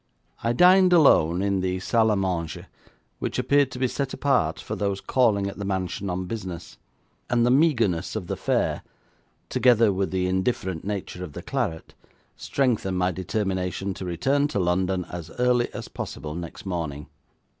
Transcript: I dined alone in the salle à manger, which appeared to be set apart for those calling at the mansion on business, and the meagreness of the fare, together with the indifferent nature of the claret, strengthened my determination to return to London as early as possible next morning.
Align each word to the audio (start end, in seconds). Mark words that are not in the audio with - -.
I 0.43 0.51
dined 0.51 0.93
alone 0.93 1.43
in 1.43 1.59
the 1.61 1.79
salle 1.79 2.07
à 2.07 2.17
manger, 2.17 2.65
which 3.19 3.37
appeared 3.37 3.69
to 3.69 3.77
be 3.77 3.87
set 3.87 4.15
apart 4.15 4.59
for 4.59 4.75
those 4.75 4.99
calling 4.99 5.45
at 5.45 5.59
the 5.59 5.63
mansion 5.63 6.09
on 6.09 6.25
business, 6.25 6.79
and 7.29 7.45
the 7.45 7.51
meagreness 7.51 8.15
of 8.15 8.25
the 8.25 8.35
fare, 8.35 8.81
together 9.47 9.93
with 9.93 10.09
the 10.09 10.25
indifferent 10.25 10.83
nature 10.83 11.23
of 11.23 11.33
the 11.33 11.43
claret, 11.43 11.93
strengthened 12.35 12.97
my 12.97 13.11
determination 13.11 13.93
to 13.93 14.03
return 14.03 14.47
to 14.47 14.57
London 14.57 15.05
as 15.05 15.29
early 15.37 15.71
as 15.71 15.87
possible 15.87 16.33
next 16.33 16.65
morning. 16.65 17.05